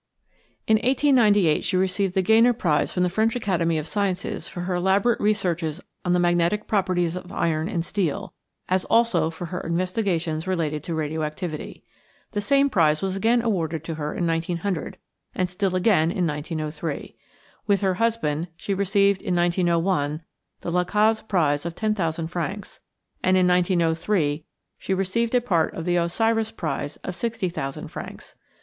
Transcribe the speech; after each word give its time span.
In 0.65 0.77
1898 0.77 1.63
she 1.63 1.77
received 1.77 2.15
the 2.15 2.23
Gegner 2.23 2.53
prize 2.57 2.91
from 2.91 3.03
the 3.03 3.07
French 3.11 3.35
Academy 3.35 3.77
of 3.77 3.87
Sciences 3.87 4.47
for 4.47 4.61
her 4.61 4.73
elaborate 4.73 5.19
researches 5.19 5.79
on 6.03 6.13
the 6.13 6.19
magnetic 6.19 6.65
properties 6.67 7.15
of 7.15 7.31
iron 7.31 7.69
and 7.69 7.85
steel, 7.85 8.33
as 8.67 8.83
also 8.85 9.29
for 9.29 9.45
her 9.53 9.59
investigations 9.59 10.47
relating 10.47 10.81
to 10.81 10.95
radio 10.95 11.21
activity. 11.21 11.83
The 12.31 12.41
same 12.41 12.67
prize 12.67 13.03
was 13.03 13.15
again 13.15 13.43
awarded 13.43 13.83
to 13.83 13.93
her 13.93 14.15
in 14.15 14.25
1900, 14.25 14.97
and 15.35 15.47
still 15.47 15.75
again 15.75 16.09
in 16.09 16.25
1903. 16.25 17.15
With 17.67 17.81
her 17.81 17.93
husband 17.93 18.47
she 18.57 18.73
received 18.73 19.21
in 19.21 19.35
1901 19.35 20.23
the 20.61 20.71
La 20.71 20.83
Caze 20.83 21.21
prize 21.21 21.63
of 21.63 21.75
ten 21.75 21.93
thousand 21.93 22.29
francs; 22.29 22.79
and 23.23 23.37
in 23.37 23.47
1903 23.47 24.45
she 24.79 24.95
received 24.95 25.35
a 25.35 25.41
part 25.41 25.75
of 25.75 25.85
the 25.85 25.97
Osiris 25.97 26.49
prize 26.49 26.95
of 27.03 27.13
sixty 27.15 27.49
thousand 27.49 27.89
francs. 27.89 28.33